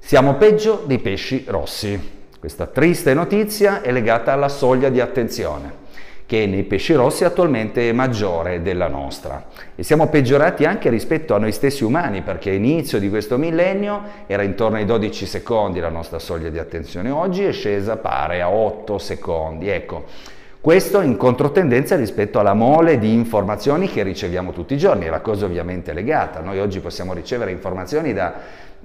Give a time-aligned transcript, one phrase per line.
[0.00, 2.14] Siamo peggio dei pesci rossi.
[2.40, 5.85] Questa triste notizia è legata alla soglia di attenzione
[6.26, 9.44] che nei pesci rossi attualmente è maggiore della nostra.
[9.76, 14.42] E siamo peggiorati anche rispetto a noi stessi umani, perché all'inizio di questo millennio era
[14.42, 18.98] intorno ai 12 secondi la nostra soglia di attenzione, oggi è scesa pare a 8
[18.98, 19.68] secondi.
[19.68, 20.04] Ecco,
[20.60, 25.44] questo in controtendenza rispetto alla mole di informazioni che riceviamo tutti i giorni, la cosa
[25.44, 26.40] ovviamente è legata.
[26.40, 28.34] Noi oggi possiamo ricevere informazioni da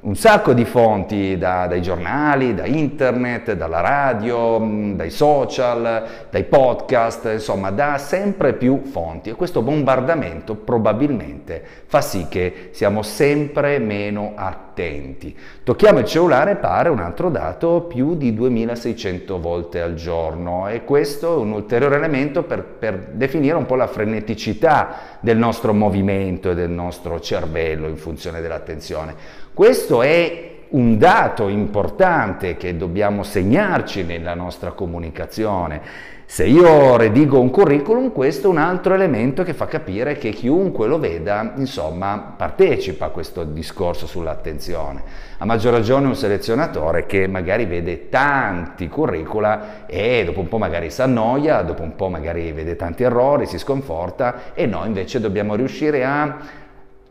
[0.01, 6.43] un sacco di fonti da, dai giornali, da internet, dalla radio, mm, dai social, dai
[6.43, 13.77] podcast, insomma da sempre più fonti e questo bombardamento probabilmente fa sì che siamo sempre
[13.77, 15.37] meno attenti.
[15.63, 21.35] Tocchiamo il cellulare, pare un altro dato, più di 2600 volte al giorno e questo
[21.35, 26.55] è un ulteriore elemento per, per definire un po' la freneticità del nostro movimento e
[26.55, 29.49] del nostro cervello in funzione dell'attenzione.
[29.53, 35.81] Questo è un dato importante che dobbiamo segnarci nella nostra comunicazione.
[36.25, 40.87] Se io redigo un curriculum, questo è un altro elemento che fa capire che chiunque
[40.87, 45.03] lo veda, insomma, partecipa a questo discorso sull'attenzione.
[45.39, 50.89] A maggior ragione un selezionatore che magari vede tanti curricula e dopo un po' magari
[50.89, 55.55] si annoia, dopo un po' magari vede tanti errori, si sconforta e noi invece dobbiamo
[55.55, 56.37] riuscire a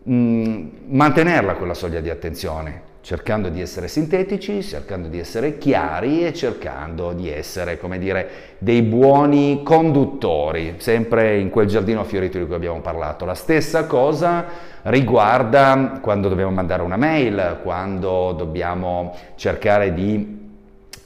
[0.04, 7.12] mantenerla quella soglia di attenzione, cercando di essere sintetici, cercando di essere chiari e cercando
[7.12, 12.80] di essere, come dire, dei buoni conduttori, sempre in quel giardino fiorito di cui abbiamo
[12.80, 13.24] parlato.
[13.24, 14.44] La stessa cosa
[14.82, 20.38] riguarda quando dobbiamo mandare una mail, quando dobbiamo cercare di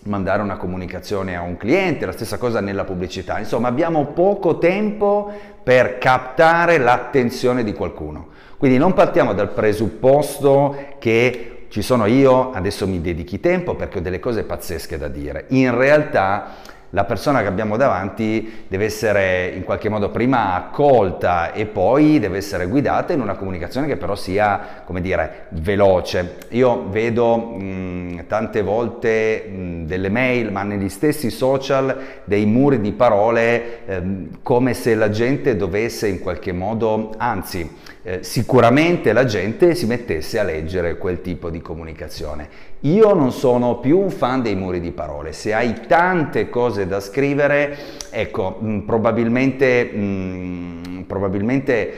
[0.04, 3.38] mandare una comunicazione a un cliente, la stessa cosa nella pubblicità.
[3.38, 8.28] Insomma, abbiamo poco tempo per captare l'attenzione di qualcuno.
[8.56, 14.00] Quindi non partiamo dal presupposto che ci sono io, adesso mi dedichi tempo perché ho
[14.00, 15.46] delle cose pazzesche da dire.
[15.48, 16.54] In realtà
[16.94, 22.36] la persona che abbiamo davanti deve essere in qualche modo prima accolta e poi deve
[22.36, 26.36] essere guidata in una comunicazione che però sia, come dire, veloce.
[26.50, 32.92] Io vedo mh, tante volte mh, delle mail, ma negli stessi social, dei muri di
[32.92, 37.68] parole ehm, come se la gente dovesse in qualche modo, anzi,
[38.02, 42.72] eh, sicuramente la gente si mettesse a leggere quel tipo di comunicazione.
[42.80, 47.00] Io non sono più un fan dei muri di parole, se hai tante cose da
[47.00, 47.76] scrivere,
[48.10, 51.92] ecco, mh, mm, probabilmente, mh, mm, probabilmente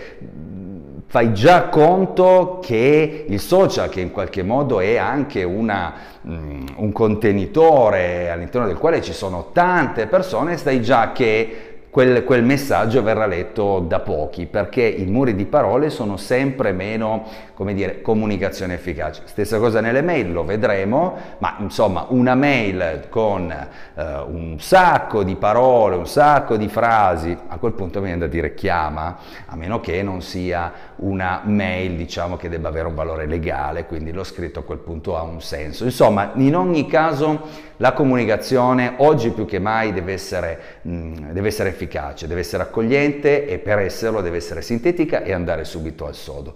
[1.08, 6.92] fai già conto che il social, che in qualche modo è anche una, um, un
[6.92, 11.65] contenitore all'interno del quale ci sono tante persone, stai già che
[11.96, 17.24] quel, quel, messaggio verrà letto da pochi perché i muri di parole sono sempre meno,
[17.54, 19.22] come dire, comunicazione efficace.
[19.24, 25.36] Stessa cosa nelle mail, lo vedremo, ma insomma una mail con eh, un sacco di
[25.36, 30.02] parole, un sacco di frasi, a quel punto viene da dire chiama, a meno che
[30.02, 34.64] non sia una mail diciamo che debba avere un valore legale, quindi lo scritto a
[34.64, 35.84] quel punto ha un senso.
[35.84, 41.68] Insomma, in ogni caso la comunicazione oggi più che mai deve essere, mh, deve essere
[41.70, 41.84] efficace,
[42.26, 46.54] deve essere accogliente e per esserlo deve essere sintetica e andare subito al sodo.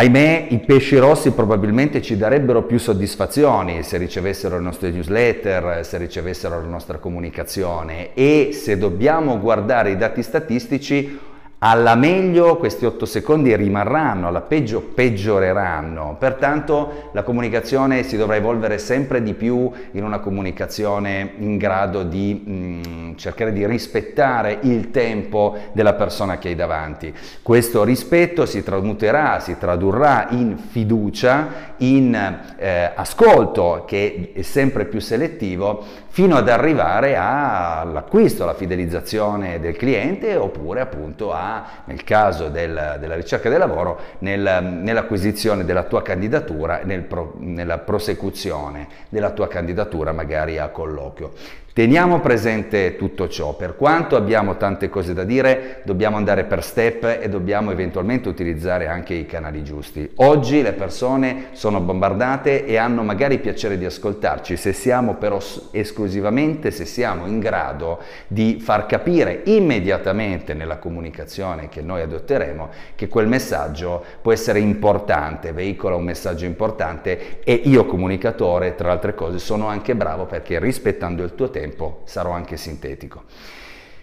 [0.00, 5.98] Ahimè, i pesci rossi probabilmente ci darebbero più soddisfazioni se ricevessero le nostre newsletter, se
[5.98, 11.18] ricevessero la nostra comunicazione e se dobbiamo guardare i dati statistici
[11.60, 18.78] alla meglio questi 8 secondi rimarranno, alla peggio peggioreranno, pertanto la comunicazione si dovrà evolvere
[18.78, 24.92] sempre di più in una comunicazione in grado di mh, mm, cercare di rispettare il
[24.92, 27.12] tempo della persona che hai davanti.
[27.42, 32.14] Questo rispetto si tramuterà, si tradurrà in fiducia, in
[32.56, 35.84] eh, ascolto che è sempre più selettivo
[36.18, 41.47] fino ad arrivare all'acquisto, alla fidelizzazione del cliente oppure appunto a,
[41.84, 47.78] nel caso del, della ricerca del lavoro, nel, nell'acquisizione della tua candidatura, nel pro, nella
[47.78, 51.32] prosecuzione della tua candidatura magari a colloquio.
[51.78, 57.20] Teniamo presente tutto ciò, per quanto abbiamo tante cose da dire, dobbiamo andare per step
[57.22, 60.10] e dobbiamo eventualmente utilizzare anche i canali giusti.
[60.16, 65.38] Oggi le persone sono bombardate e hanno magari piacere di ascoltarci, se siamo però
[65.70, 73.06] esclusivamente, se siamo in grado di far capire immediatamente nella comunicazione che noi adotteremo che
[73.06, 79.38] quel messaggio può essere importante, veicola un messaggio importante e io comunicatore, tra altre cose,
[79.38, 83.24] sono anche bravo perché rispettando il tuo tempo tempo sarò anche sintetico.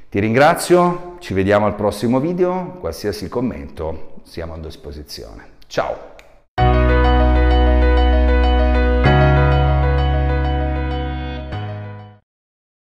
[0.10, 5.54] Ti ringrazio, ci vediamo al prossimo video, qualsiasi commento siamo a disposizione.
[5.68, 6.15] Ciao!